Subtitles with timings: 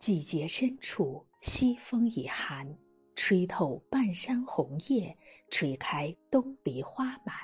[0.00, 2.66] 季节深处，西风已寒，
[3.14, 5.14] 吹透半山红叶，
[5.50, 7.36] 吹开东篱花满。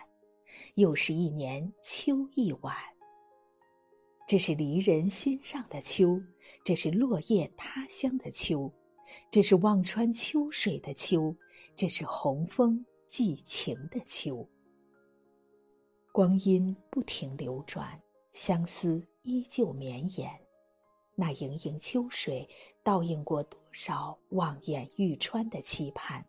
[0.76, 2.74] 又是一年秋意晚。
[4.26, 6.18] 这是离人心上的秋，
[6.64, 8.72] 这是落叶他乡的秋，
[9.30, 11.36] 这是望穿秋水的秋，
[11.74, 14.48] 这是红枫寄情的秋。
[16.10, 18.00] 光阴不停流转，
[18.32, 20.45] 相思依旧绵延。
[21.18, 22.46] 那盈盈秋水，
[22.82, 26.22] 倒映过多少望眼欲穿的期盼？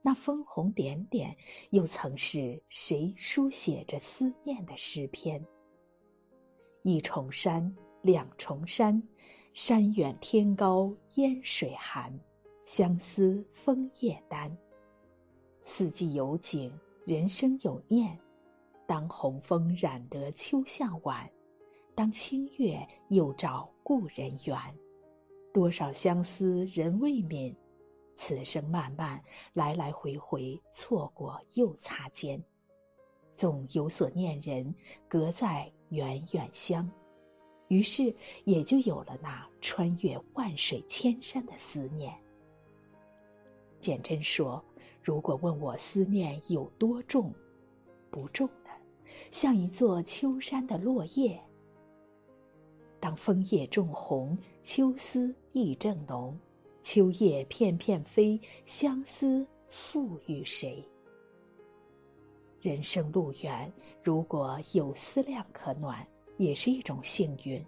[0.00, 1.36] 那枫红点点，
[1.70, 5.44] 又曾是谁书写着思念的诗篇？
[6.82, 9.02] 一重山，两重山，
[9.52, 12.18] 山远天高烟水寒，
[12.64, 14.56] 相思枫叶丹。
[15.64, 16.72] 四季有景，
[17.04, 18.18] 人生有念。
[18.86, 21.30] 当红枫染得秋向晚，
[21.98, 24.56] 当清月又照故人圆，
[25.52, 27.52] 多少相思人未泯，
[28.14, 29.20] 此生漫漫
[29.52, 32.40] 来来回回，错过又擦肩，
[33.34, 34.72] 总有所念人，
[35.08, 36.88] 隔在远远乡，
[37.66, 42.16] 于是也就有了那穿越万水千山的思念。
[43.80, 44.64] 简真说
[45.02, 47.34] ：“如果问我思念有多重，
[48.08, 48.70] 不重的。”
[49.32, 51.42] 像一座秋山的落叶，
[53.00, 56.38] 当枫叶重红，秋思意正浓，
[56.82, 60.84] 秋叶片片飞，相思付与谁？
[62.60, 66.06] 人生路远，如果有思量可暖，
[66.38, 67.62] 也是一种幸运；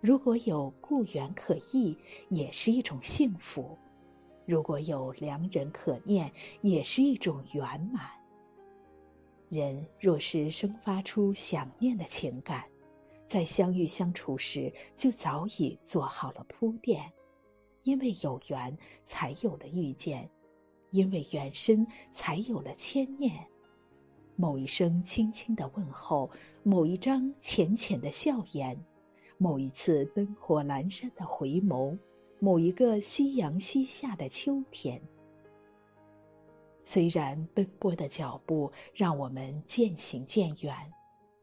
[0.00, 1.96] 如果有故园可忆，
[2.30, 3.76] 也是一种幸福；
[4.46, 8.08] 如果有良人可念，也是一种圆满。
[9.50, 12.64] 人若是生发出想念的情感，
[13.30, 17.00] 在相遇相处时就早已做好了铺垫，
[17.84, 20.28] 因为有缘才有了遇见，
[20.90, 23.46] 因为缘深才有了牵念。
[24.34, 26.28] 某一声轻轻的问候，
[26.64, 28.76] 某一张浅浅的笑颜，
[29.38, 31.96] 某一次灯火阑珊的回眸，
[32.40, 35.00] 某一个夕阳西下的秋天。
[36.82, 40.74] 虽然奔波的脚步让我们渐行渐远，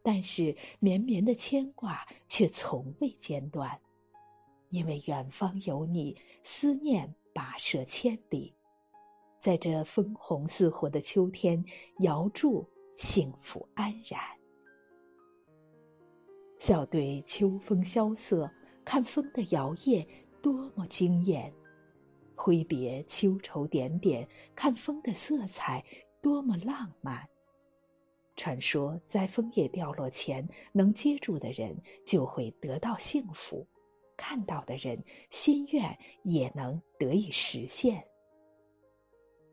[0.07, 3.77] 但是绵绵的牵挂却从未间断，
[4.69, 8.55] 因为远方有你，思念跋涉千里，
[9.37, 11.61] 在这枫红似火的秋天，
[11.99, 14.17] 遥祝幸福安然。
[16.57, 18.49] 笑对秋风萧瑟，
[18.85, 20.07] 看风的摇曳，
[20.41, 21.53] 多么惊艳。
[22.33, 24.25] 挥别秋愁点点，
[24.55, 25.83] 看风的色彩
[26.21, 27.27] 多么浪漫。
[28.37, 31.75] 传说在枫叶掉落前，能接住的人
[32.05, 33.67] 就会得到幸福，
[34.15, 38.01] 看到的人心愿也能得以实现。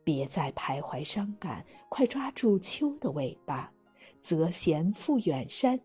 [0.03, 3.73] 别再徘徊伤感，快抓住秋的尾巴，
[4.19, 5.79] 择贤赴远山，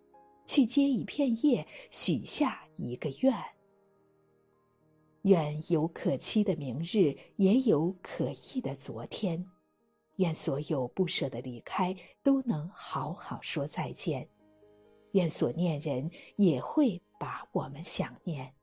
[0.44, 3.34] 去接一片叶，许下一个愿。
[5.22, 9.46] 愿有可期的明日，也有可忆的昨天。
[10.20, 14.28] 愿所有不舍的离开，都能好好说再见。
[15.12, 18.54] 愿所念人也会把我们想念。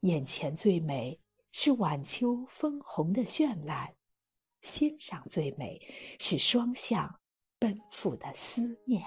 [0.00, 1.20] 眼前最美
[1.52, 3.94] 是晚秋枫红的绚烂，
[4.62, 5.78] 欣赏最美
[6.18, 7.20] 是双向
[7.58, 9.04] 奔赴的思念。